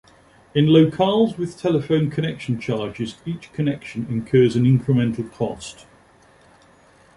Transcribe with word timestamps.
In 0.55 0.65
locales 0.65 1.37
with 1.37 1.59
telephone 1.59 2.09
connection 2.09 2.59
charges, 2.59 3.17
each 3.23 3.53
connection 3.53 4.07
incurs 4.09 4.55
an 4.55 4.63
incremental 4.63 5.31
cost. 5.31 5.85